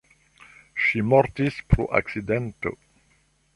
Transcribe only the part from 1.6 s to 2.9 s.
pro akcidento.